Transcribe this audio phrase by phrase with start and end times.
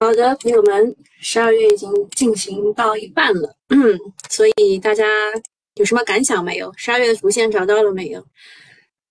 [0.00, 3.98] 好的，朋友们，十二月已经进行到一半了，嗯，
[4.30, 5.04] 所以大家
[5.74, 6.72] 有什么感想没有？
[6.76, 8.24] 十二月的主线找到了没有？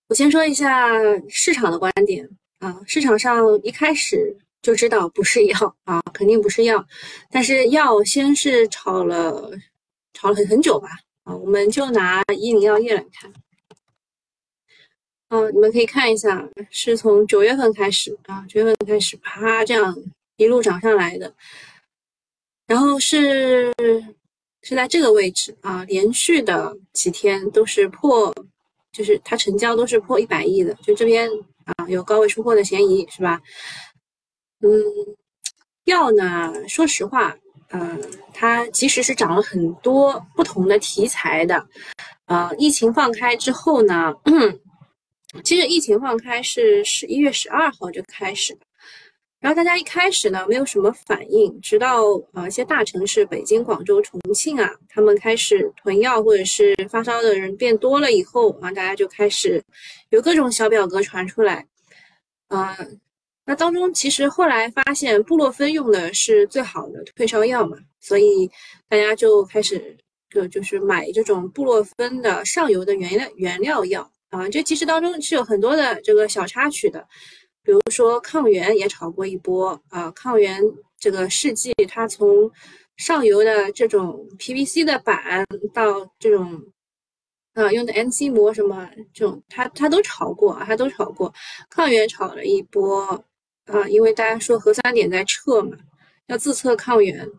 [0.08, 0.89] 我先说一下
[1.28, 2.26] 市场的观点
[2.60, 6.88] 啊，市场上一开始就知道不是药啊，肯定不是药，
[7.29, 9.51] 但是药先是炒了，
[10.13, 10.88] 炒了很很久吧
[11.26, 13.29] 啊，我们就拿一零药业来看，
[15.28, 19.94] 啊，你们可以看一下，是从九月份开始啊，九月份开始啪这样。
[20.38, 21.34] 一路涨上来的，
[22.68, 23.73] 然后是
[24.62, 28.34] 是在这个位置啊，连续的几天都是破，
[28.91, 31.30] 就是它成交都是破一百亿的，就这边
[31.66, 33.41] 啊有高位出货的嫌疑是吧？
[34.62, 34.70] 嗯，
[35.86, 37.35] 药呢，说实话，
[37.70, 37.99] 嗯，
[38.34, 41.68] 它其实是涨了很多不同的题材的，
[42.26, 44.13] 啊，疫情放开之后呢，
[45.44, 48.58] 其实疫情放开是十一月十二号就开始。
[49.40, 59.63] 然后大家一开始呢没有什么反应，直到呃一些大城市北京、广州、重庆啊，他们开始囤药或者是发烧的人变多了以后啊，大家就开始
[60.10, 61.68] 有各种小表格传出来
[62.48, 62.76] 啊。
[63.46, 68.49] 那当中其实后来发现布洛芬用的是最好的退烧药嘛，所以
[68.89, 69.95] 大家就开始
[70.31, 74.49] 就就是买这种布洛芬的上游的原料原料药啊。
[74.49, 77.08] 这其实当中是有很多的这个小插曲的。
[77.67, 80.63] 比如说抗原也炒过一波啊，抗原
[80.97, 82.49] 这个试剂，它从
[82.95, 86.63] 上游的这种 PVC 的板到这种
[87.55, 91.33] 啊用的 NC 膜什么这种，它它都炒过，它都炒过。
[91.69, 93.03] 抗原炒了一波
[93.65, 95.75] 啊，因为大家说核酸点在撤嘛，
[96.27, 97.29] 要自测抗原。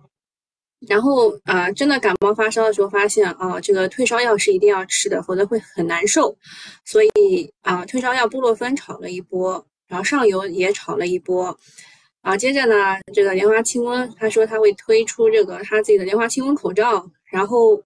[0.87, 6.37] 然后啊，真的感冒发烧的时候发现啊，这个退烧药是一定要吃的，否则会很难受。
[6.85, 9.65] 所以啊，退烧药布洛芬炒了一波。
[9.89, 11.59] 然后上游也炒了一波，
[12.21, 12.75] 啊，接着呢，
[13.15, 17.83] 这个莲花清瘟，他说他会推出这个他自己的莲花清瘟口罩，然后，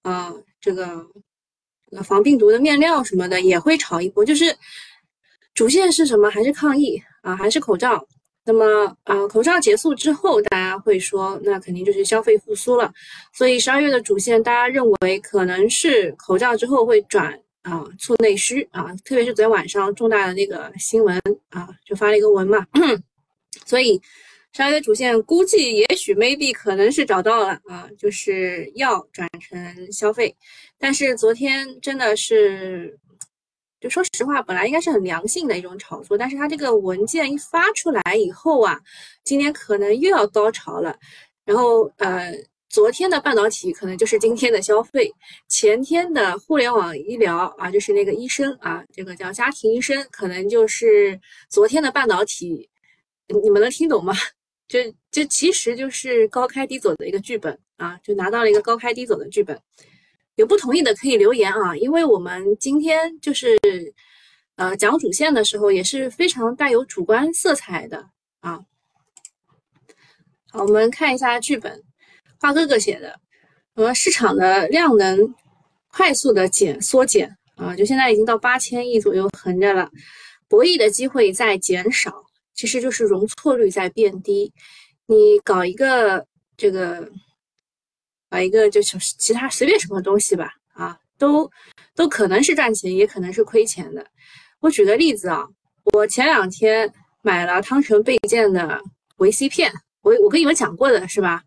[0.00, 1.06] 啊，这个
[2.02, 4.56] 防病毒的面料什么的也会炒一波，就是
[5.52, 6.30] 主线是什么？
[6.30, 7.36] 还是抗疫啊？
[7.36, 8.06] 还是口罩？
[8.44, 12.92] 那么，啊，口罩结束之后，大家会说，那肯定就是消费复苏了。
[13.32, 17.38] 所以十二月的主线，大家认为可能是口罩之后会转。
[17.62, 21.16] 啊，促内需啊，特别是昨天晚上重大的那个新闻
[21.50, 22.66] 啊，就发了一个文嘛，
[23.64, 24.00] 所以
[24.52, 30.34] 十二月主线估计也许 maybe 可能是找到了啊，就是要转成消费，
[30.78, 32.98] 但是昨天真的是，
[33.80, 38.80] 就说实话，本来应该是很良性的一种炒作，但是它这个文件一发出来以后啊，
[39.22, 40.98] 今天可能又要高潮了，
[41.44, 42.32] 然后呃。
[42.72, 45.12] 昨天的半导体可能就是今天的消费，
[45.46, 52.66] 前天的互联网医疗啊，就是那个医生啊，这个叫家庭医生，可能就是昨天的半导体，
[53.42, 54.14] 你们能听懂吗？
[54.68, 54.78] 就
[55.10, 59.60] 就其实就是高开低走的一个剧本啊，就拿到了一个高开低走的剧本。
[60.36, 63.58] 有不同意的可以留言啊，因为我们今天就是
[64.56, 68.08] 呃讲主线的时候也是非常带有主观色彩的
[68.40, 68.60] 啊。
[70.50, 71.82] 好，我们看一下剧本。
[72.42, 73.08] 花哥哥写的，
[73.76, 75.32] 什么，市场的量能
[75.92, 79.88] 快速的减缩减啊，就现在已经到八千亿左右横着了，
[80.48, 84.52] 博弈的机会在减少，其实就是容错率在变低。
[85.06, 86.26] 你搞一个
[86.56, 87.08] 这个，
[88.28, 91.48] 搞一个就是其他随便什么东西吧，啊，都
[91.94, 94.04] 都可能是赚钱，也可能是亏钱的。
[94.58, 95.46] 我举个例子啊，
[95.92, 96.92] 我前两天
[97.22, 98.82] 买了汤臣倍健的
[99.18, 101.44] 维 C 片，我我跟你们讲过的是吧？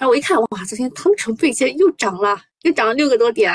[0.00, 3.52] 然后我一看，哇，昨天汤臣倍健又涨了，又涨了六个多点，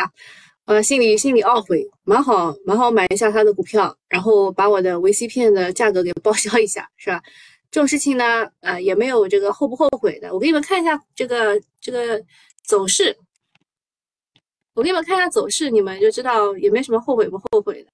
[0.65, 7.19] 呃，心里心里懊悔，蛮好蛮好买一下他的股票，然后把我的维 C 片的价格给报销一下，是吧？
[7.71, 10.31] 这种事情呢，呃，也没有这个后不后悔的。
[10.35, 12.23] 我给你们看一下这个这个
[12.63, 13.17] 走势，
[14.75, 17.89] 我给你们看一下走势，你们就知道也没什么后悔不后悔的，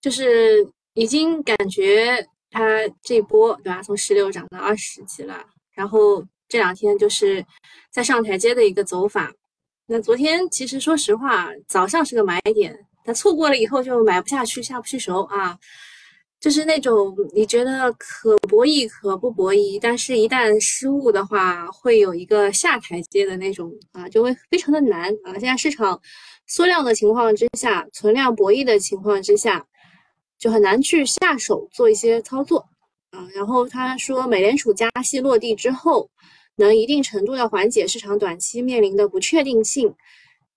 [0.00, 0.64] 就是
[0.94, 2.24] 已经感觉。
[2.52, 7.44] 它这波对吧，从十六涨到二十几了，然后这两天就是
[7.90, 9.32] 在上台阶的一个走法。
[9.86, 15.58] 那昨天其实说实话，早上是个买点，但错过了以后就买不下去，下不去手啊。
[16.40, 25.32] 就是那种你觉得可博弈可不博弈，但是一旦失误的话，会有一个下台阶的那种啊，就会非常的难啊。
[25.34, 26.00] 现在市场
[26.46, 29.64] 缩量的情况之下，存量博弈的情况之下。
[30.42, 32.68] 就很难去下手做一些操作
[33.10, 33.28] 啊。
[33.32, 36.10] 然后他说，美联储加息落地之后，
[36.56, 39.94] 能一定程度的缓解市场短期面临的不确定性。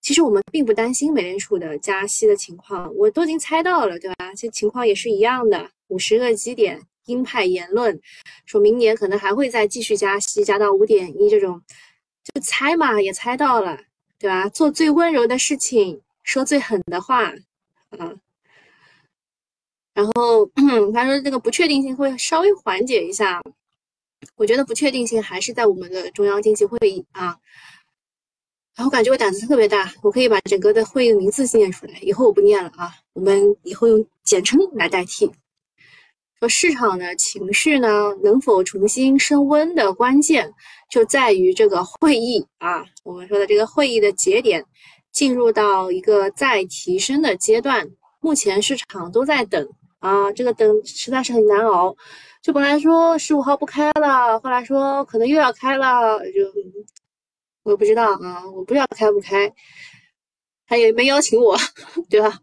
[0.00, 4.34] 其实我们并不担心美联储的加息的情况，我都已经猜到了，对吧？
[4.36, 8.00] 这情况也是一样的，五十个基点鹰派言论，
[8.44, 11.62] 说明年可能还会再继续加息，加到五点一这种，
[12.24, 13.78] 就猜嘛，也猜到了，
[14.18, 14.48] 对吧？
[14.48, 17.32] 做最温柔的事情，说最狠的话，
[17.90, 18.16] 啊。
[19.96, 20.44] 然后
[20.92, 23.40] 他说这个不确定性会稍微缓解一下，
[24.36, 27.34] 我觉得不确定性还是在我们的中央经济会议啊。
[28.76, 35.32] 然后感觉我胆子特别大，我可以把整个的会议名字念出来，以后我不念了啊，我们以后用简称来代替。
[36.40, 40.52] 说市场的情绪呢能否重新升温的关键
[40.90, 44.62] 就在于这个会议啊，我们说的这个会议的节点
[45.10, 47.88] 进入到一个再提升的阶段，
[48.20, 49.66] 目前市场都在等。
[49.98, 51.96] 啊，这个等实在是很难熬。
[52.42, 56.42] 就本来说十五号不开了，后来说可能又要开了，就
[57.64, 59.52] 我也不知道啊，我不知道开不开，
[60.66, 61.56] 他也没邀请我，
[62.08, 62.38] 对吧？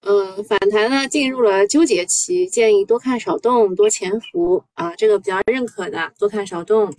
[0.00, 6.92] 嗯，反弹呢进入了纠结期，建议多看少动，多潜伏啊，这个比较认可的，多看少动，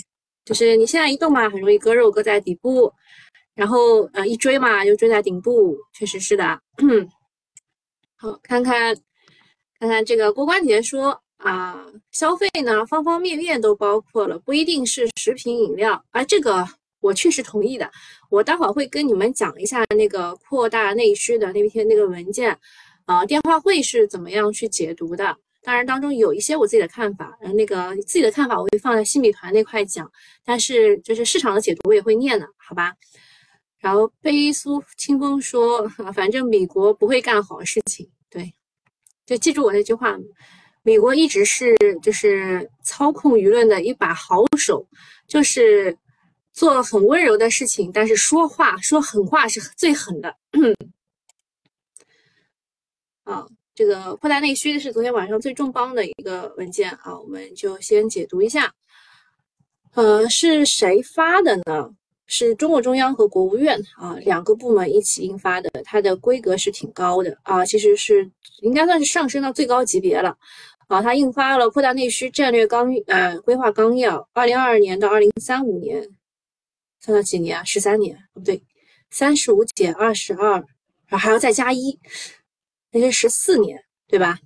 [0.46, 2.94] 就是你现在一动嘛，很容易割肉，割在底部，
[3.54, 6.62] 然后呃一追嘛，又追在顶部，确实是的。
[8.18, 8.96] 好，看看。
[9.80, 16.02] 看看这个郭关杰说啊，消费呢方方面面都包括了，不一定是食品饮料。
[16.12, 16.66] 啊，这个
[17.02, 17.92] 我确实同意的。
[18.30, 22.58] 我待会儿会跟你们讲一下那个扩大内需的那篇那个文件，
[23.06, 25.36] 啊，电话会是怎么样去解读的。
[25.62, 30.10] 当然当中有一些我自己的看法，然后那个自己的看法我会放在新米团那块讲，
[30.44, 32.94] 但是就是市场的解读我也会念的，好吧？
[33.80, 38.54] 然后贝苏清风说，反正美国不会干好事情，对。
[39.26, 40.18] 就记住我那句话，
[40.84, 44.88] 美国一直是就是操控舆论的一把好手，
[45.28, 45.98] 就是
[46.54, 50.38] 做很温柔的事情，但是说话说狠话是最狠的。
[53.24, 58.72] 啊，这个扩大内需是昨天晚上最重磅的一个文件啊，我们就先解读一下。
[59.94, 61.90] 呃，是谁发的呢？
[62.28, 68.30] 是中国中央和国务院啊两个部门一起印发的，它的规格是挺高的啊，其实是
[68.62, 70.36] 应该算是上升到最高级别了
[70.88, 71.02] 啊。
[71.02, 76.10] 它印发了扩大内需战略纲呃规划纲要，二零二二年到二零三五年，
[77.00, 77.64] 算到几年啊？
[77.64, 78.64] 十三年不对，
[79.12, 80.54] 三十五减二十二，
[81.08, 82.00] 然后还要再加一，
[82.92, 84.40] 那是十四年对吧？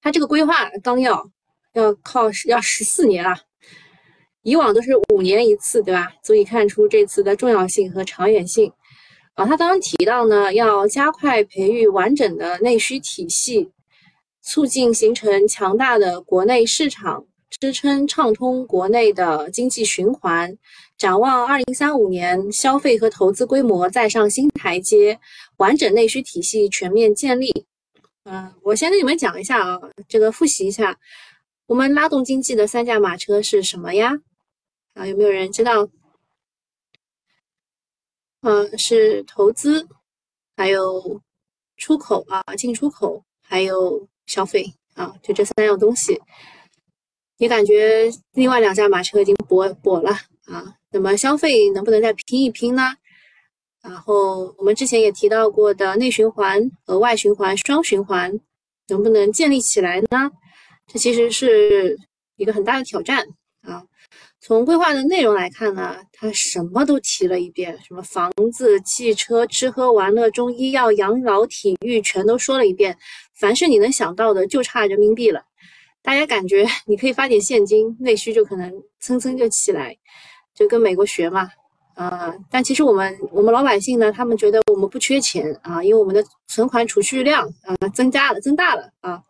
[0.00, 1.28] 它这个规划纲要
[1.72, 3.40] 要靠要十四年啊。
[4.42, 6.12] 以往都是五年一次，对吧？
[6.22, 8.72] 足以看出这次的重要性和长远性。
[9.34, 13.70] 啊，他当中提到呢，要加快培育完整的内需体系，
[14.42, 17.24] 促进形成强大的国内市场，
[17.60, 20.56] 支撑畅通国内的经济循环。
[20.96, 25.20] 展望二零三五年，消费和投资规模再上新台阶，
[25.58, 27.66] 完整内需体系全面建立。
[28.24, 30.98] 嗯，我先跟你们讲一下啊，这个复习一下，
[31.66, 34.18] 我们拉动经济的三驾马车是什么呀？
[34.98, 35.88] 啊，有没有人知道？
[38.40, 39.86] 嗯，是投资，
[40.56, 41.20] 还有
[41.76, 46.20] 出口啊，进出口，还有消费啊，就这三样东西。
[47.36, 50.10] 你感觉另外两驾马车已经跛跛了
[50.46, 50.74] 啊？
[50.90, 52.82] 那么消费能不能再拼一拼呢？
[53.80, 58.40] 然后我们之前也提到过的内循环和外循环双循环
[58.88, 60.32] 能不能建立起来呢？
[60.88, 61.96] 这其实是
[62.34, 63.24] 一个很大的挑战
[63.62, 63.84] 啊。
[64.40, 72.96] 从规划的内容来看呢，他什么都提了一遍，什么房子、汽车、吃喝玩乐、中医药、养老、体育，全都说了一遍。
[73.34, 75.42] 凡是你能想到的，就差人民币了。
[76.02, 79.96] 大家感觉 你可以发点现金，内需就可能蹭蹭就起来，
[80.54, 81.50] 就跟美国学嘛。
[81.94, 89.20] 啊，但其实我们我们老百姓呢，他们觉得我们不缺钱啊，因为我们的存款储蓄量啊增加了，增大了啊。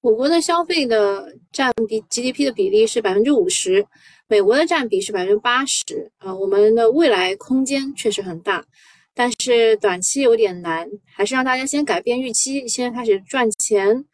[0.00, 3.84] 我国的消费的占比 GDP 的比例是百分之五十，
[4.28, 6.32] 美国的占比是百分之八十啊。
[6.32, 8.64] 我们的未来空间确实很大，
[9.12, 14.04] 但是短期有点难，还是让大家先改变预期，先开始赚钱。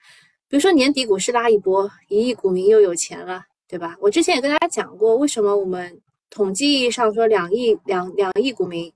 [0.49, 3.95] 比如说年底股市拉一波，一亿股民又有钱了，对吧？
[4.01, 6.01] 我之前也跟大家讲过，为什么我们
[6.31, 8.91] 统计意义上说两亿两两亿股民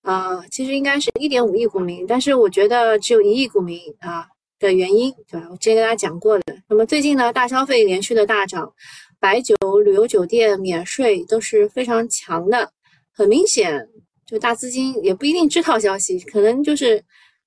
[0.00, 4.26] 啊，其实应该是一点五亿股民，但是我觉得只有一亿股民啊。
[4.62, 5.46] 的原因，对吧？
[5.50, 6.44] 我之前跟大家讲过的。
[6.68, 8.72] 那么最近呢，大消费连续的大涨，
[9.20, 9.54] 白酒、
[9.84, 12.72] 旅游酒店免税都是非常强的。
[13.10, 13.86] 很明显，
[14.24, 17.04] 就大资金也不一定知道消息，可能就是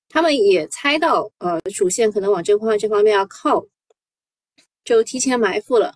[0.08, 3.64] 他们也猜到，呃，主线可能往这块这方面要靠，
[4.84, 5.94] 就提前埋伏了。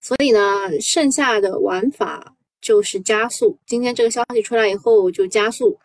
[0.00, 0.40] 所以呢，
[0.80, 3.58] 剩下的玩法就是加速。
[3.66, 5.78] 今天这个消息出来以后，就加速。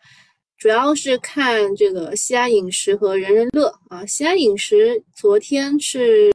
[0.58, 4.04] 主要是看这个西安饮食和人人乐啊。
[4.06, 6.32] 西安饮食昨天是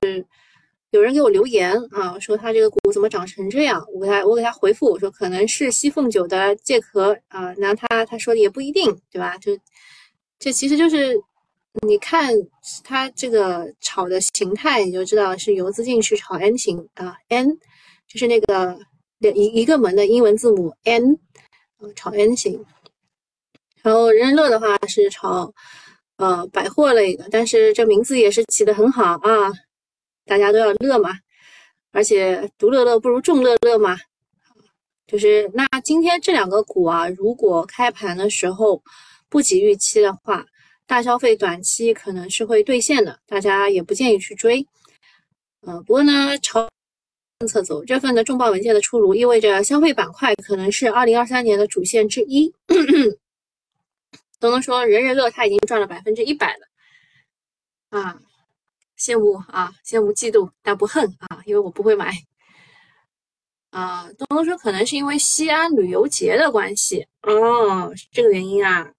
[0.91, 3.83] 有人给我留言啊，说他这个股怎么涨成这样？
[3.93, 9.37] 我给他我给他回复我说可能是西凤酒的借壳啊，那他他说的也不一定，对吧？
[9.39, 9.57] 就
[10.37, 11.19] 这其实就是
[11.87, 12.31] 你看
[12.83, 17.57] 他这个炒的形态，你就知道是游资进去炒 N 型啊，N
[18.07, 18.77] 就是那个
[19.33, 21.17] 一一个门的英文字母 N，
[21.77, 22.63] 啊炒 N 型。
[23.83, 25.53] 然后人人乐的话是炒
[26.17, 29.51] 呃百货类的，但是这名字也是起的很好啊，
[30.25, 31.11] 大家都要乐嘛，
[31.91, 33.97] 而且独乐乐不如众乐乐嘛，
[35.07, 38.81] 就是那今天这两个股啊，如果开盘的时候
[39.29, 40.45] 不及预期的话，
[40.85, 44.65] 大消费短期可能是会兑现的，大家也不建议去追。
[45.65, 46.67] 嗯，不过呢，朝
[47.39, 52.53] 政策走，这份的重磅文件的出炉，意味着消费板块可能是二零二三年的主线之一。
[54.41, 58.19] 都能说人人乐，他已经赚了百分之一百了啊！
[58.97, 62.11] 羡慕啊，羡慕嫉妒，但不恨啊，因为我不会买
[63.69, 64.09] 啊。
[64.17, 68.91] 东东说可能是因为西安旅游节的关系哦，是这个原因啊。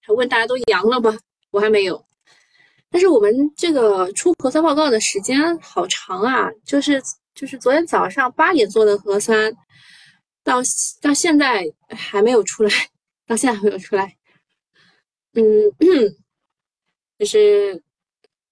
[0.00, 1.16] 还问大家都阳了吗？
[1.50, 2.04] 我还没有。
[2.90, 7.00] 但是我们这个出核酸报告的时间好长啊，就是
[7.36, 9.52] 就是昨天早上八点做的核酸，
[10.42, 10.56] 到
[11.00, 12.70] 到现在还没有出来。
[13.30, 14.16] 到现在还没有出来，
[15.34, 15.44] 嗯，
[17.16, 17.80] 就是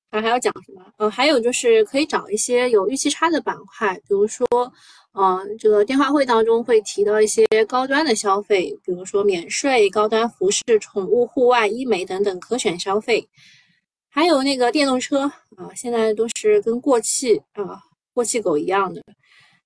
[0.09, 0.87] 还还要讲什么？
[0.99, 4.47] 呃，还有就是可以找一些有预期差的板块，比如说，
[5.15, 13.29] 嗯，这个电话会当中会提到一些高端的消费，比如说免税、高端服饰、宠物、户外、医美等等可选消费，
[14.09, 15.23] 还有那个电动车
[15.57, 17.83] 啊，现在都是跟过气啊、
[18.15, 19.03] 过气狗一样的，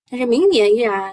[0.09, 1.13] 但是明年依然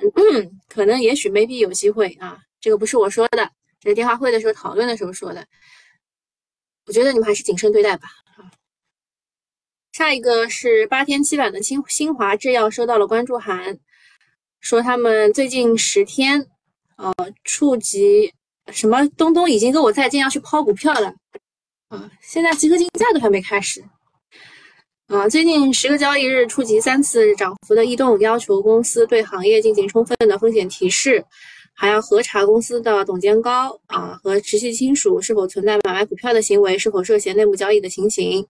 [0.69, 3.51] 可能、也许、maybe 有机会啊，这个不是我说的。
[3.81, 5.45] 这是电话会的时候讨论的时候说的，
[6.85, 8.09] 我觉得你们还是谨慎对待吧。
[9.93, 13.77] 下一个是八天期版的新新华制药收到了关注函，
[14.59, 16.47] 说他们最近十天，
[16.97, 18.33] 呃，触及
[18.71, 21.13] 什么东东已经跟我再见要去抛股票了，
[21.87, 23.83] 啊，现在集合竞价都还没开始，
[25.07, 31.25] 啊，最近十个交易日触及三次涨幅的异动，要求公司对行业进行充分的风险提示。
[31.81, 38.45] 还要核查公司的董监高啊和直系亲属是否存在买卖股票的行为，是否涉嫌内幕交易的情形。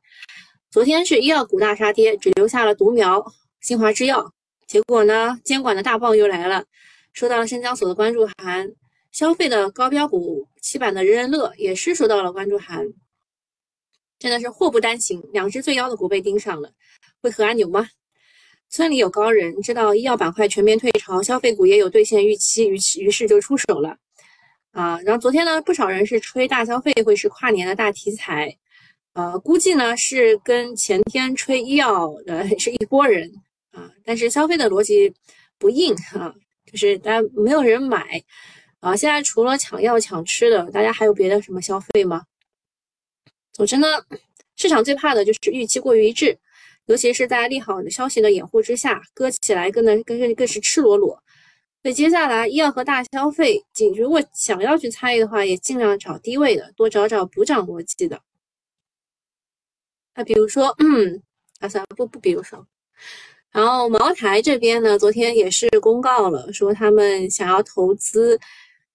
[0.72, 3.24] 昨天是医药股大杀跌，只留下了独苗
[3.62, 4.34] 新华制药。
[4.66, 6.66] 结果呢，监管的大棒又来了，
[7.14, 8.68] 收到了深交所的关注函。
[9.12, 12.84] 消费的高标股七板的人人乐也是收到了关注函。
[14.18, 16.72] 真的是祸不单行，两只最妖的股被盯上了，
[17.22, 17.88] 会和安牛吗？
[18.70, 23.98] 村里有高人，知道医药板块全面退潮，消费股也有兑现预期，于于是就出手了
[24.72, 25.00] 啊。
[25.02, 28.56] 然后昨天呢，不少人是吹大消费会是跨年的大题材，
[29.14, 33.32] 呃，估计呢是跟前天吹医药的 是一波人
[33.72, 33.90] 啊。
[34.06, 35.12] 但是消费的逻辑
[35.58, 36.32] 不硬啊，
[36.72, 38.24] 就是大家没有人买
[38.82, 38.96] 啊。
[38.96, 42.22] 现在除了抢药抢吃的，大家还有别的什么消费吗？
[43.52, 43.88] 总之呢，
[44.56, 46.38] 市场最怕的就是预期过于一致。
[46.90, 51.22] 尤其是在利好的消息的掩护之下，割起来更能更更更是赤裸裸。
[51.84, 58.20] 所以接下来医药和大消费，仅如果想要去参与的话，也尽量找低位的，多找找补涨逻辑的。
[60.16, 61.22] 那比如说，嗯，
[61.60, 62.66] 啊算了，不不，比如说，
[63.52, 68.40] 然后茅台这边呢，昨天也是公告了，说他们想要投资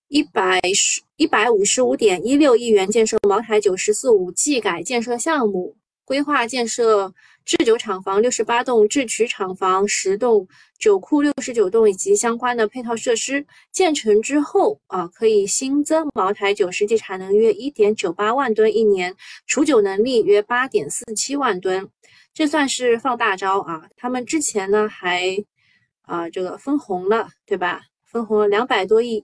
[0.09, 7.13] 一百十一百五十五点一六亿元建设茅台酒十四五技改建设项目，规划建设。
[7.47, 19.15] 制酒厂房六十八栋，制曲厂房十栋，酒库六十九栋以及相关的配套设施建成之后啊，可以新增茅台酒实际产能约一点九八万吨一年，
[19.47, 21.87] 储酒能力约八点四七万吨，
[22.33, 23.83] 这算是放大招啊！
[23.95, 25.37] 他们之前呢还
[26.01, 27.83] 啊这个分红了，对吧？
[28.07, 29.23] 分红了两百多亿，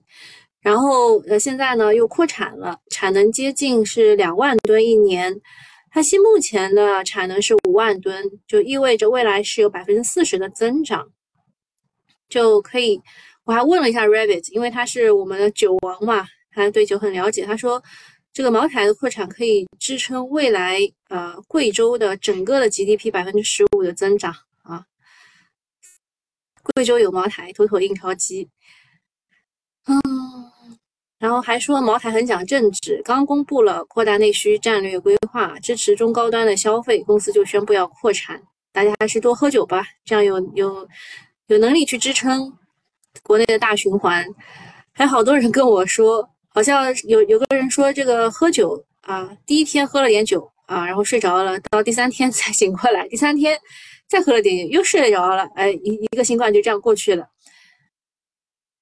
[0.61, 5.41] 然后呃现在呢又扩产了，产能接近是两万吨一年。
[5.93, 11.11] 它现目前的产能是五万吨，就意味着未来是有百分之四十的增长，
[12.29, 13.01] 就可以。
[13.43, 17.43] 我还问了一下 Rabbit，因为他是我们的酒王嘛，他对酒很了解。
[17.43, 17.83] 他说，
[18.31, 20.79] 这个茅台的扩产可以支撑未来
[21.09, 24.33] 呃贵州的整个的 GDP 百分之十五的增长
[24.63, 24.85] 啊。
[26.73, 28.47] 贵州有茅台，妥妥印钞机。
[29.87, 30.20] 嗯。
[31.21, 38.41] 然后还说茅台很讲政治，刚公布了扩大内需战略规划，支持中高端的消费，公司就宣布要扩产。
[38.73, 40.87] 大家还是多喝酒吧，这样有有
[41.45, 42.51] 有能力去支撑
[43.21, 44.25] 国内的大循环。
[44.93, 53.55] 还有好多人跟我说好像有有个人说这个喝酒啊，第一天喝了点酒啊，然后睡着了，到第三天 才醒过来，第三天
[54.09, 57.27] 再喝了点酒又睡着了，哎，一一个新冠就这样过去了。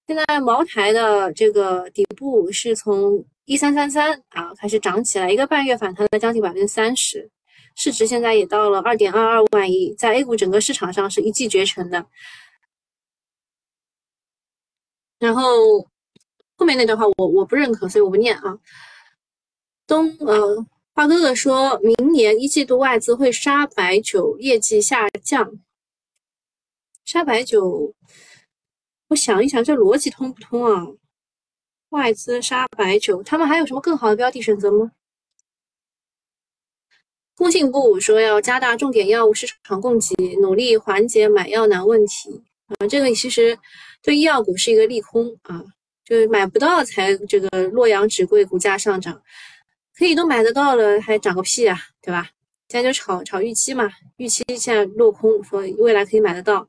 [0.09, 7.29] 现在茅台的这个底部是从一三三三啊开始涨起来，一个半月反弹了将近百分之三十，
[7.75, 12.07] 市值现在也到了二点二二万亿，在 A 股整个市场上是一骑绝尘的。
[15.19, 15.41] 然后
[16.55, 18.57] 后面那段话我我不认可，所以我不念啊。
[19.85, 25.51] 东呃，花哥哥说明年一季度外资会杀白酒，业绩下降，
[27.05, 27.93] 杀白酒。
[29.09, 30.87] 我想一想，这逻辑通不通啊？
[31.89, 34.91] 外资杀白酒，他们还有什么更好的标的选择吗？
[37.35, 42.85] 工信部说要加大重点药物市场供给，努力缓解买药难问题啊。
[42.87, 43.57] 这个其实
[44.03, 45.63] 对医药股是一个利空啊，
[46.05, 49.19] 就是买不到才这个洛阳纸贵，股价上涨，
[49.97, 52.29] 可以都买得到了，还涨个屁啊，对吧？
[52.67, 56.67] 现在就炒炒预期嘛，预期现在落空，说未来可以买得到。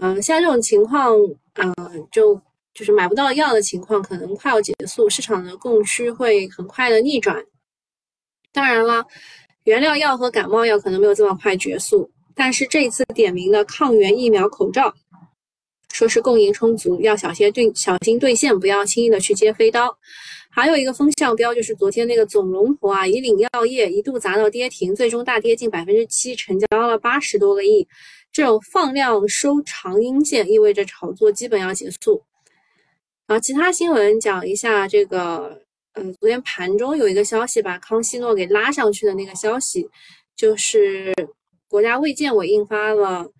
[0.00, 1.14] 嗯，像这种情况，
[1.54, 1.74] 呃，
[2.10, 2.34] 就
[2.72, 7.44] 就是买不到药的情况，可能快要结束，市场的供需会很快的逆转。
[8.50, 9.04] 当然了，
[9.64, 14.92] 原料药和感冒药可能没有这么快结束，但是这一次点名的抗原疫苗口罩，
[15.92, 19.94] 说是供应充足，要小心兑小心兑现，不要轻易的去接飞刀。
[20.52, 27.86] 还有一个风向标就是昨天那个总龙头啊，以岭药业一度砸到跌停，最终大跌近百分之七，成交了八十多个亿。
[28.40, 32.24] 这种放量收长阴线，意味着炒作基本要结束。
[33.26, 35.60] 然后其他新闻讲一下这个，
[35.92, 39.86] 嗯，昨天盘中有一个消息把康希诺给拉上去的那个消息，
[40.34, 41.14] 就是
[41.68, 43.30] 国家卫健委印发了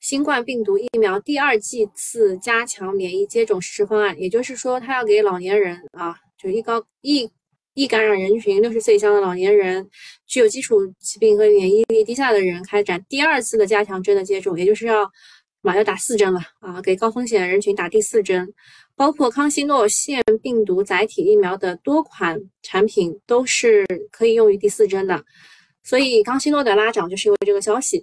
[0.00, 7.30] 新冠病毒疫苗第二剂次加强免疫接种实施方案，也就是说，他要给老年人啊，就一高一。
[7.78, 9.88] 易感染人群，六十岁以上的老年人，
[10.26, 15.08] 具有基础疾病和免疫力低下的人，开展第二次的加强针的接种，也就是要
[15.60, 16.82] 马上打四针了啊！
[16.82, 18.52] 给高风险人群打第四针，
[18.96, 25.24] 包括康希诺腺病毒载体疫苗的多款产品都是可以用于第四针的。
[25.84, 28.02] 所以康希诺的拉涨就是因为这个消息。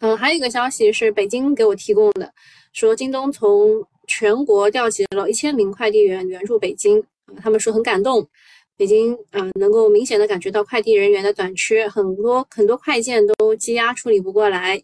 [0.00, 2.32] 嗯，还有一个消息是北京给我提供的，
[2.72, 7.02] 说京东从全国调集了一千名快递员援助北京，
[7.40, 8.28] 他们说很感动。
[8.76, 14.82] 北京啊，能够明显的感觉到快递人员的短缺，很多很多快件都积压处理不过来。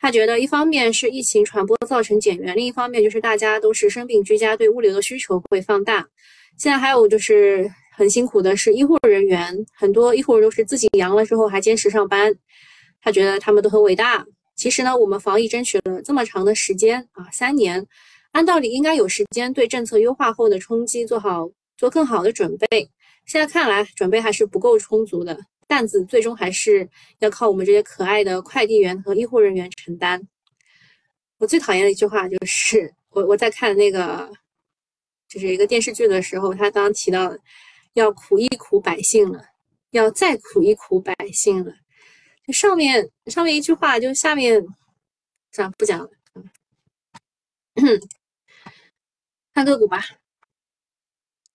[0.00, 6.08] 他觉得，一方面是疫情传播造成减员，另一方面就是大家都是生病居家，对物流的需求会放大。
[6.56, 12.34] 现在还有就是很辛苦的是医护人员，很多医护人都是自己阳了之后还坚持上班。
[13.02, 14.24] 他觉得他们都很伟大。
[14.56, 17.86] 其实呢，我们防疫争取了这么长的时间啊，三年，
[18.32, 22.90] 按道理应该有时间对政策优化后的冲击做好做更好的准备。
[23.26, 26.88] 现在看来，准备还是不够充足的，担子最终还是
[27.20, 30.20] 要靠我们这些可爱的快递员和医护人员承担。
[31.38, 34.30] 我最讨厌的一句话就是，我我在看那个
[35.28, 37.32] 就是一个电视剧的时候，他刚刚提到
[37.94, 39.42] 要苦一苦百姓了，
[39.90, 41.72] 要再苦一苦百姓了。
[42.46, 44.60] 就上面上面一句话，就下面
[45.52, 46.10] 算了不讲了。
[49.54, 50.19] 看个股吧。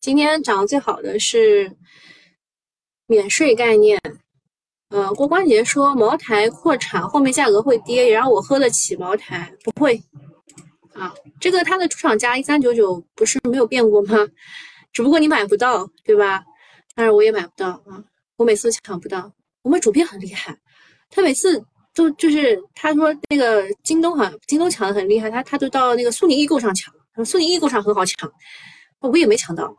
[0.06, 1.76] 今天涨得最好的是
[3.08, 4.00] 免税概念，
[4.90, 10.00] 呃，郭关节说茅台扩产后面价格会跌，也让我喝得起茅台，不会
[10.94, 14.28] 啊，这个它的出厂价一三九九不是没有变过吗？
[14.94, 16.44] 只不过你买不到，对吧？
[16.94, 18.04] 但是我也买不到啊，
[18.38, 19.34] 我每次都抢不到。
[19.64, 20.56] 我们主编很厉害，
[21.10, 21.60] 他每次
[21.96, 26.94] 都就是他说那个京东好像京东抢的很厉害，他他都到那个苏宁易购上抢，
[27.26, 28.32] 苏宁易购上很好抢，
[29.00, 29.76] 我也没抢到。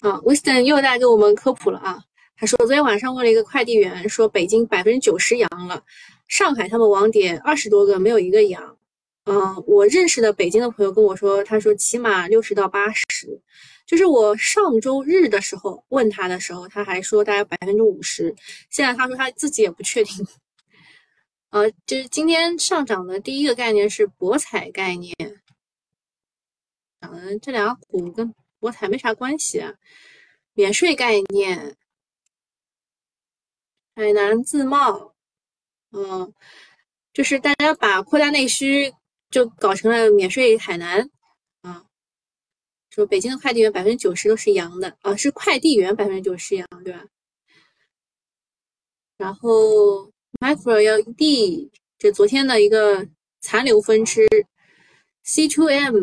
[0.00, 2.02] 啊，Wisdom 又在给我们科普了啊。
[2.36, 5.84] 他说昨天晚上问了一个快递员，说北京百分之九十阳了，
[6.26, 8.78] 上海他们网点二十多个没有一个阳。
[9.24, 13.40] 嗯，我认识的北京的朋友跟我说，他说起码六十到八十。
[13.86, 18.34] 就是我上周日的时候问他的时候，他还说大概百分之五十。
[18.70, 20.26] 现在他说他自己也不确定。
[21.50, 25.14] 呃，就是今天上涨的第一个概念是博彩概念，
[27.02, 28.34] 涨的这两个股跟。
[28.60, 29.74] 博彩没啥关系啊，
[30.52, 31.76] 免税概念，
[33.96, 35.14] 海南自贸，
[35.92, 36.32] 嗯，
[37.14, 38.92] 就是大家把扩大内需
[39.30, 41.10] 就搞成了免税海南
[41.62, 41.86] 啊，
[42.90, 47.02] 说北京的快递员百分之九十都是阳的啊，是快递员百分之九十阳，对吧？
[49.16, 53.08] 然后 Micro LED 这昨天的一个
[53.40, 54.28] 残留分支
[55.22, 55.96] ，C to M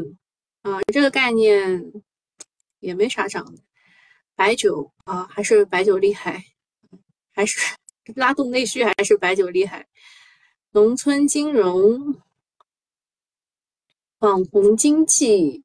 [0.63, 2.04] 啊，这个概念。
[2.80, 3.62] 也没啥涨的。
[4.36, 6.44] 白酒啊，还是白酒厉害，
[7.34, 7.60] 还是
[8.16, 9.88] 拉动内需，还是白酒厉害。
[10.72, 12.22] 农村金融、
[14.20, 15.63] 网红经济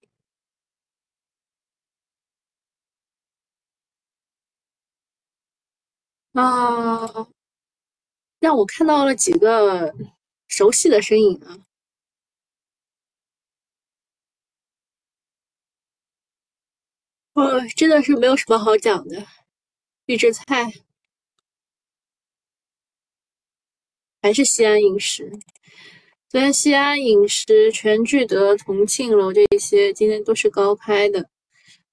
[6.32, 7.28] 啊，
[8.40, 9.94] 让我看到了几个
[10.48, 11.58] 熟悉的身影啊。
[17.34, 19.26] 呃，真的是没有什么好讲的。
[20.06, 20.70] 预制菜
[24.20, 25.32] 还是西安饮食。
[26.28, 31.28] 昨天西安饮食、全聚德、同庆楼这些今天都是高开的。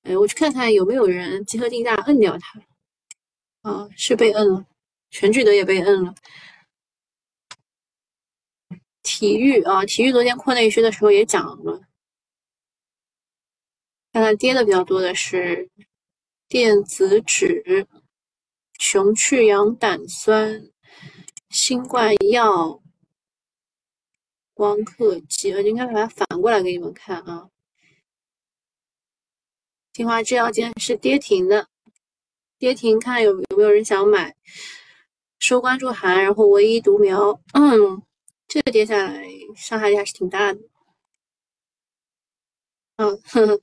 [0.03, 2.61] 哎，我去看看有没有人集合竞价摁掉它。
[3.61, 4.65] 啊，是被摁了，
[5.09, 6.15] 全聚德也被摁了。
[9.03, 11.81] 体育啊，体育昨天扩内需的时候也讲了。
[14.11, 15.69] 看看跌的比较多的是
[16.47, 17.87] 电子纸、
[18.79, 20.69] 熊去氧胆酸、
[21.49, 22.81] 新冠药、
[24.53, 25.51] 光刻机。
[25.53, 27.49] 我应该把它反过来给你们看啊。
[29.93, 31.67] 清华制药今天是跌停的，
[32.57, 34.35] 跌停，看有有没有人想买？
[35.39, 38.01] 收关注函，然后唯一独苗，嗯，
[38.47, 39.23] 这个跌下来
[39.55, 40.59] 伤害力还是挺大的。
[42.99, 43.57] 嗯，呵呵，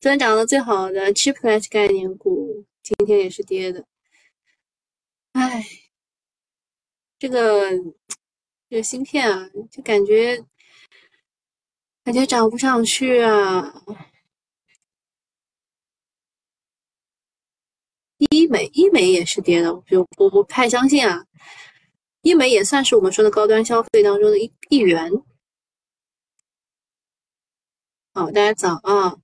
[0.00, 3.86] 昨天涨得最好的 Chiplet 概念股，今天也是跌的。
[5.30, 5.64] 唉，
[7.16, 7.70] 这个
[8.68, 10.44] 这个芯片啊，就感觉
[12.02, 13.80] 感觉涨不上去啊。
[18.18, 21.24] 医美，医美也是跌的，就我不太相信啊。
[22.22, 25.12] 医美也算是我们说的高端消费当中的一一员。
[28.20, 29.16] 好，大家早啊！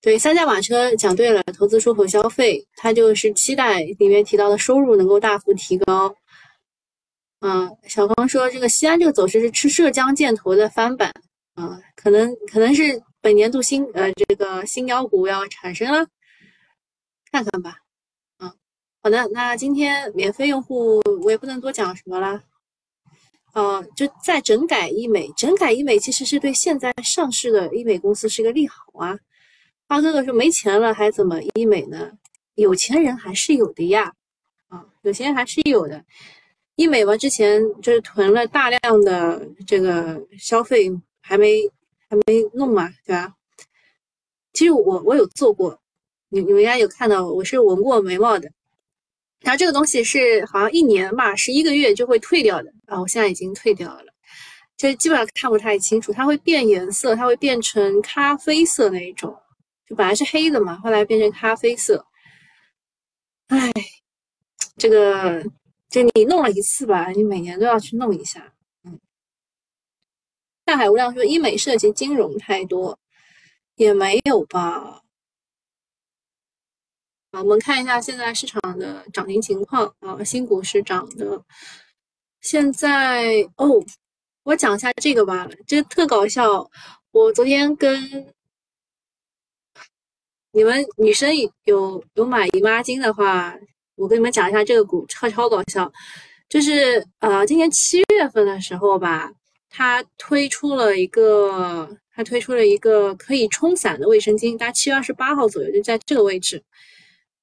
[0.00, 6.14] 对，三驾马车讲对了，投资出口消费，它就是期待里面提到的收入能够大幅提高。
[7.40, 11.12] 嗯，小芳说这个西安这个走势是吃浙江建投的翻版
[11.54, 16.06] 啊，可能可能是本年度新呃这个新妖股要产生了，
[17.32, 17.78] 看看吧。
[18.38, 18.52] 嗯，
[19.02, 22.40] 好的，那今天免费用户我也不能多讲什么了。
[23.56, 29.18] 呃，就在整改医美，整改医美其实是对现在上市的医美公司是一个利好啊。
[29.88, 32.12] 花哥哥说没钱了还怎么医美呢？
[32.56, 34.12] 有钱人还是有的呀，
[34.68, 36.04] 啊，有钱人还是有的。
[36.74, 40.92] 医美嘛，之前就是囤了大量的这个消费，
[41.22, 41.62] 还没
[42.10, 43.32] 还没弄嘛，对吧？
[44.52, 45.80] 其实我我有做过，
[46.28, 48.50] 你你们应该有看到，我是纹过眉毛的。
[49.40, 53.00] 然后这个东西是好像一年吧，十一个月就会退掉的啊！
[53.00, 54.12] 我现在已经退掉了，
[54.76, 59.36] 就基本上看不太清楚，它会变颜色，它会变成咖啡色那一种，
[59.86, 62.04] 就本来是黑的嘛，后来变成咖啡色。
[63.48, 63.70] 唉，
[64.76, 65.44] 这个
[65.88, 68.52] 就你弄了一次吧，你每年都要去弄一下。
[68.84, 68.98] 嗯，
[70.64, 72.98] 大海无量说医美涉及金融太多，
[73.76, 75.02] 也没有吧。
[77.38, 81.40] 我们看一下现在市场的涨停情况啊，新股是涨的。
[82.40, 83.82] 现在哦，
[84.44, 86.70] 我讲一下这个吧，这特搞笑。
[87.10, 88.26] 我昨天跟
[90.52, 91.30] 你们女生
[91.64, 93.54] 有有买姨妈巾的话，
[93.96, 95.90] 我跟你们讲一下这个股超超搞笑。
[96.48, 99.30] 就是呃，今年七月份的时候吧，
[99.68, 106.62] 它推出了一个，它推出了一个可以冲散的卫生巾，大概七月二十八号左右就在这个位置。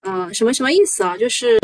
[0.06, 1.18] 嗯，什么什么意思啊？
[1.18, 1.58] 就是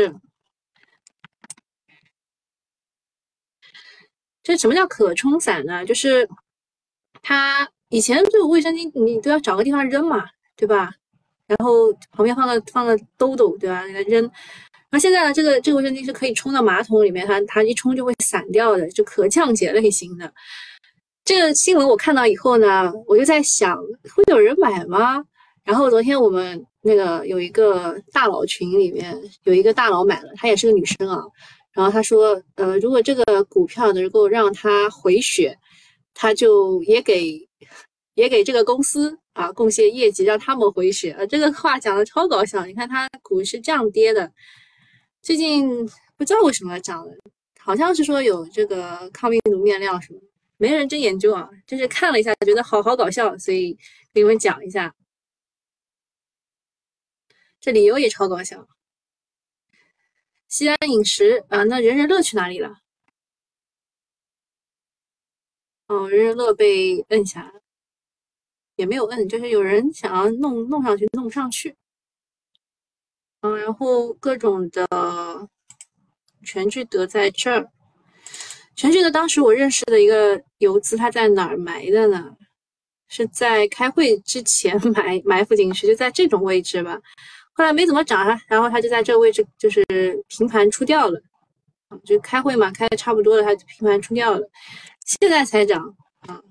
[4.42, 5.84] 这什么叫可冲散呢？
[5.84, 6.26] 就是
[7.22, 10.24] 它以前这个卫生巾你都要找个地方扔嘛，
[10.56, 10.90] 对吧？
[11.46, 13.86] 然后旁边放个放个兜兜，对吧？
[13.86, 14.30] 给它扔。
[14.90, 20.32] 那现在呢，这个这个卫生巾是可以冲到马桶里面，它它一冲就会散掉的，就可降解类型的。
[21.24, 23.76] 这个新闻我看到以后呢，我就在想，
[24.14, 25.22] 会有人买吗？
[25.62, 26.66] 然后昨天我们。
[26.82, 31.22] 那个有一个大佬群里面有一个大佬买了，她也是个女生啊。
[31.72, 35.56] 然后她说，呃，如果这个股票能够让她回血，
[36.14, 37.48] 她就也给
[38.14, 41.12] 也给这个公司啊贡献业绩，让他们回血。
[41.12, 42.64] 呃，这个话讲的超搞笑。
[42.66, 44.32] 你看它股是这样跌的，
[45.22, 45.68] 最近
[46.16, 47.12] 不知道为什么涨了，
[47.60, 50.20] 好像是说有这个抗病毒面料什么，
[50.56, 53.76] 没人真研究啊，就是看了一下觉得好好搞笑，所以
[54.12, 54.92] 给你们讲一下。
[57.60, 58.66] 这理由也超搞笑。
[60.48, 62.78] 西安饮食啊，那人人乐去哪里了？
[65.86, 67.60] 哦，人人乐被摁下了，
[68.76, 71.76] 也没有摁，就是有人想要弄弄上去，弄不上去。
[73.42, 74.86] 嗯，然后各种的
[76.44, 77.70] 全聚德在这儿，
[78.74, 82.36] 全聚德当时我认识的一个游资，他在哪儿埋的呢？
[83.08, 87.00] 是在开会之前 埋埋伏进去，就在这种位置吧。
[87.60, 89.84] 后来没怎么涨啊，然后他就在这个位置就是
[90.28, 91.22] 平盘出掉了，
[92.06, 94.50] 就开会嘛，开的差不多了，他就平盘出掉了，
[95.04, 96.42] 现在才涨啊。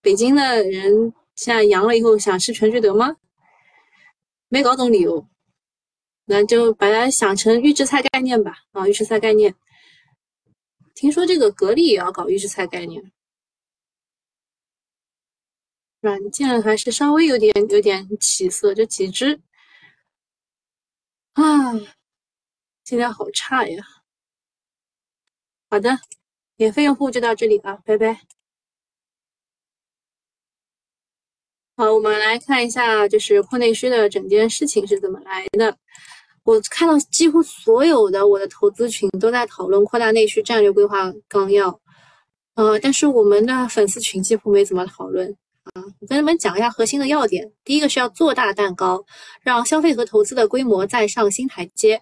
[0.00, 3.16] 北京的人现在阳了以后想吃全聚德吗？
[4.46, 5.26] 没搞懂理由，
[6.26, 8.58] 那就把它想成预制菜概念吧。
[8.70, 9.52] 啊，预制菜概念，
[10.94, 13.02] 听说这个格力也要搞预制菜概念，
[16.00, 19.40] 软件还是稍微有点有点起色，就几只
[21.34, 21.72] 啊，
[22.84, 23.84] 今天好差呀。
[25.68, 25.98] 好的，
[26.56, 28.20] 免费用户就到这里了，拜拜。
[31.76, 35.76] 好，我们来看一下，就是扩内需的整件事情是怎么来的。
[36.44, 41.80] 我看到几乎所有的我的投资群都在讨论扩大内需战略规划纲要，
[42.54, 45.36] 呃，但是我们的粉丝群几乎没怎么讨论。
[45.64, 47.50] 啊，我跟你们讲一下核心的要点。
[47.64, 49.02] 第一个是要做大蛋糕，
[49.42, 52.00] 让消费和投资的规模再上新台阶。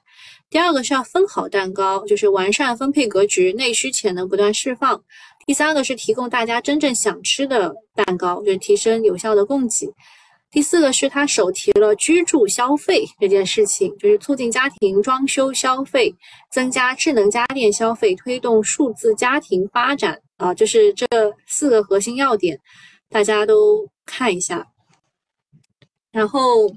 [0.50, 5.00] 第二个是要分好蛋糕，就是完善分配格局，内需潜能不断释放。
[5.46, 9.88] 第三个是提供大家真正想吃的蛋糕，就是提升有效的供给。
[10.50, 16.14] 第四个是他手提了居住消费这件事情，就是促进家庭装修消费，
[16.50, 21.06] 增加智能家电消费，推动数字家庭发展啊，就是这
[21.46, 22.58] 四个核心要点，
[23.12, 24.66] 大家都看一下。
[26.10, 26.74] 然后，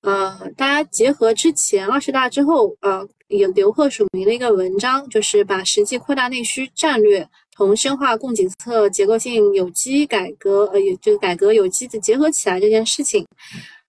[0.00, 3.06] 呃，大家结合之前二十大之后，呃。
[3.28, 13.26] 有刘贺署名的一个文章，就是把实际扩大内需战略同深化供给侧结构性有机改革，呃，这个改革有机的结合起来这件事情，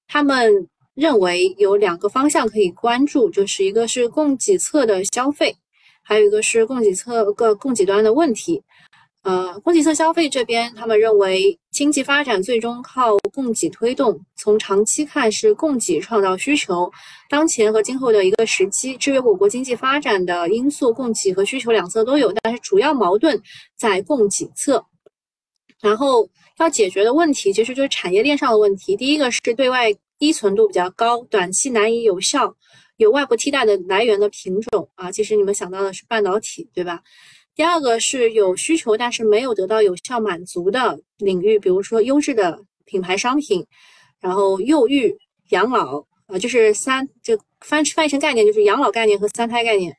[0.08, 5.56] 他们认为有两个方向可以关注，就是一个是供给侧的消费，
[6.02, 8.64] 还有一个是供给侧个供给端的问题。
[9.26, 14.22] 呃，供给侧消费这边，他们认为经济发展最终靠供给推动。
[14.36, 16.88] 从长期看，是供给创造需求。
[17.28, 23.42] 当前和今后的一个时机，制约我国经济发展的因素，供给和需求两侧都有，但是主要矛盾
[23.76, 24.86] 在供给侧。
[25.82, 28.96] 然后要解决的问题，其实就是产业链上的问题。
[28.96, 32.56] 第一个是对外依存度比较高，短期难以有效
[32.98, 35.12] 有外部替代的来源的品种啊。
[35.12, 37.02] 其实你们想到的是半导体，对吧？
[37.56, 43.66] 第二个是有需求但是没有得到有效满足的领域，比如说优质的品牌商品，
[44.20, 45.18] 然后幼育、
[45.52, 49.96] 养老，呃，就是三就翻翻译成概念就是养老概念和三胎概念，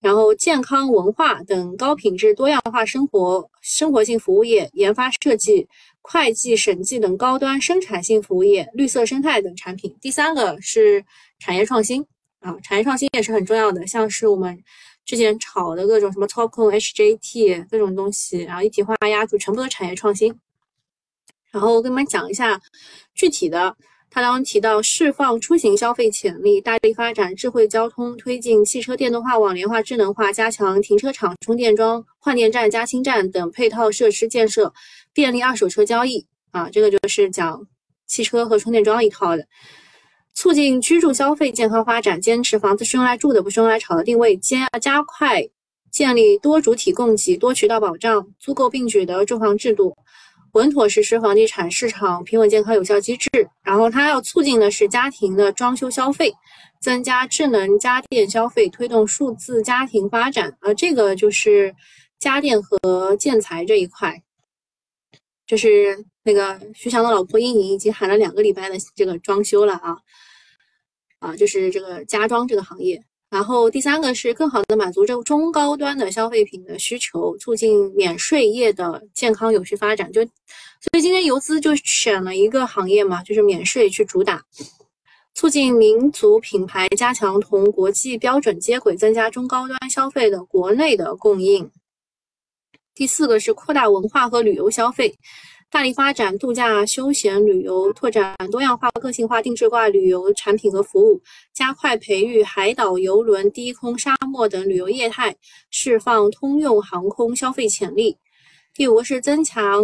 [0.00, 5.66] 然后健康文化等高品质多样化生活生活性服务业、研发设计、
[6.02, 9.92] 会计审计等高端生产性服务业、绿色生态等产品。
[10.00, 11.04] 第三个是
[11.40, 12.06] 产业创新
[12.38, 14.62] 啊，产业创新也是很重要的，像是我们。
[15.04, 20.34] 之前炒的各种什么 TOPCon、HJT 各种东西，然后一体化压住，全部都产业创新。
[21.50, 22.60] 然后我跟你们讲一下
[23.14, 23.76] 具体的，
[24.08, 34.72] 他当中提到释放出行消费潜力，大力发展智慧交通，推进汽车电动化、网联化、智能化，加强停车场、充电桩、换电站、加氢站等配套设施建设，
[35.12, 36.26] 便利二手车交易。
[36.52, 37.66] 啊，这个就是讲
[38.06, 39.46] 汽车和充电桩一套的。
[40.34, 45.46] 促进居住消费健康发展，坚持房子是用来住的，不是用来炒的定位，加加快
[45.90, 49.94] 建立多主体供给、多渠道保障、租购并举的住房制度，
[50.52, 53.28] 稳妥实施房地产市场平稳健康有效机制。
[53.62, 56.32] 然后，它要促进的是家庭的装修消费，
[56.80, 60.56] 增加智能家电消费，推动数字家庭发展。
[60.62, 61.74] 呃，这个就是
[62.18, 64.22] 家电和建材这一块，
[65.46, 69.98] 就是那个徐翔的老婆英宁已经喊了两个礼拜的这个装修了啊。
[71.22, 80.10] 啊，就是这个家装这个行业，然后第三个是更好的满足这中高端的消费品的需求，促进免税业的健康有序发展。
[80.10, 84.42] 就所以今天游资就选了一个行业嘛，就是免税去主打，
[85.32, 91.70] 促进民族品牌加强同国际标准接轨，增加中高端消费的国内的供应。
[92.96, 95.14] 第四个是扩大文化和旅游消费。
[95.72, 101.18] 大力发展度假休闲旅游，拓展多样化、个性化、定制化旅游产品和服务，
[101.54, 105.34] 加快培育海岛游轮、低空沙漠等旅游业态，
[105.70, 108.18] 释放通用航空消费潜力。
[108.74, 109.82] 第五个是增强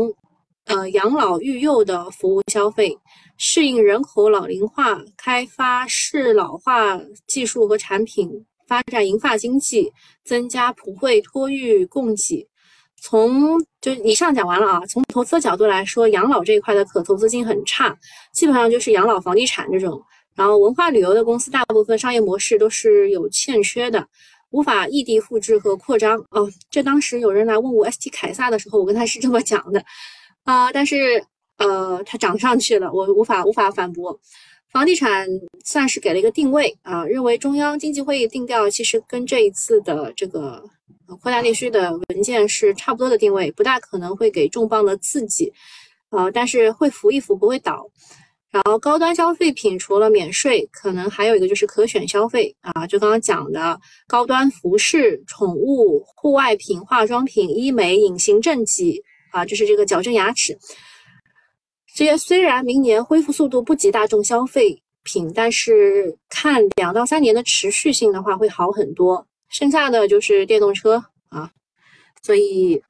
[0.67, 2.99] 呃养老育幼的服务消费，
[3.39, 9.91] 适应人口老龄化，开发适老化技术和产品，发展银发经济，
[10.23, 12.47] 增加普惠托育供给。
[13.01, 17.97] 从就以上讲完了啊，从投资角度来说，养老这一块的可投资性很差，
[18.33, 20.01] 基本上就是养老房地产这种。
[20.35, 24.07] 然后文化旅游的公司大部分商业模式都是有欠缺的，
[24.51, 26.17] 无法异地复制和扩张。
[26.31, 29.83] 哦，这当时有人来问我 ST 凯撒的时候，我跟他是这么讲的
[30.45, 31.25] 啊，但是
[31.57, 34.19] 呃，它涨上去了，我无法无法反驳。
[34.73, 35.27] 房地产
[35.65, 40.63] 算是给了一个定位啊，认为中央经济会议定调其实跟这一次的这个
[41.21, 45.51] 扩大内需的文件是差不多的定位，不大可能会给重磅的刺激，
[46.11, 47.91] 啊，但是会扶一扶，不会倒。
[48.51, 59.03] 然后高端消费品除了免税，可能还有一个就是可选消费啊，就刚刚讲的高端服饰、宠物、户外品、化妆品、医美、隐形正畸
[59.33, 60.57] 啊，就是这个矫正牙齿。
[61.99, 69.27] 这些虽然明年恢复速度不及大众消费品，但是看两到三年的持续性的话会好很多。
[69.49, 71.51] 剩下的就是电动车啊，
[72.23, 72.81] 所以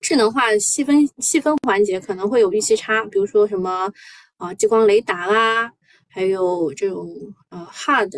[0.00, 3.88] 智能化细分细分环节可能会有预期差，比如说什么
[4.38, 5.70] 啊激光雷达啊，
[6.08, 7.08] 还有这种
[7.50, 8.10] 呃 hard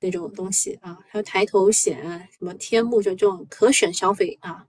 [0.00, 1.98] 那种东西啊，还有抬头显
[2.38, 4.66] 什么天幕就这种可选消费啊。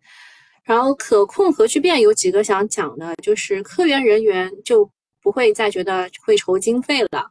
[0.63, 4.87] 然后可控核聚变有几个想讲的，就是科研人员就
[5.21, 7.25] 不会再觉得会筹经费了。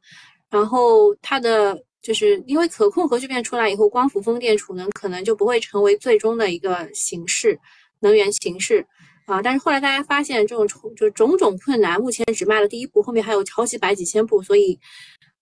[0.50, 7.58] 然后它的就是因为可控核聚变出来以后，光伏、风电、储能可能就不会成为最终的一个形式
[8.00, 8.84] 能源形式
[9.26, 9.40] 啊。
[9.40, 10.66] 但是后来大家发现这种
[10.96, 14.76] 就种种困难，目前只迈了第一步，后面还有好几百几千步，所以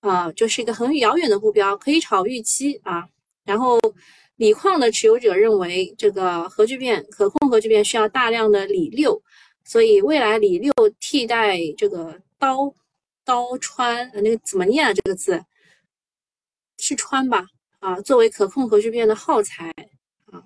[0.01, 3.05] 啊，就是一个很遥远的目标，可以炒预期啊。
[3.46, 3.81] 然后。
[4.38, 9.20] 锂矿的持有者认为，这个核聚变可控核聚变需要大量的锂六，
[9.64, 12.72] 所以未来锂六替代这个刀
[13.24, 14.94] 刀川，那个怎么念啊？
[14.94, 15.44] 这个字
[16.79, 17.44] 是川吧？
[17.81, 19.74] 啊，作为可控核聚变的耗材
[20.27, 20.44] 啊。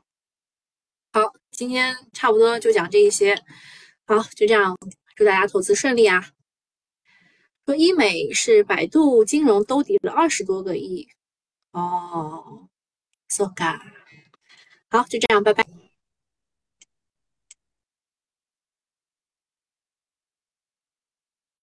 [1.13, 3.39] 好，今天差不多就讲这一些。
[4.07, 4.75] 好，就这样，
[5.17, 6.33] 祝大家投资顺利啊！
[7.67, 11.07] 说医美是百度金融兜底了二十多个亿
[11.73, 12.71] 哦。
[13.35, 13.81] So ga，
[14.91, 15.82] 好，就这样，拜拜。